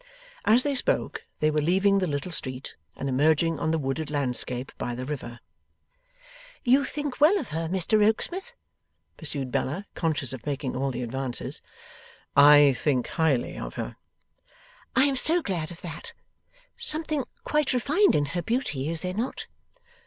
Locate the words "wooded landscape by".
3.77-4.95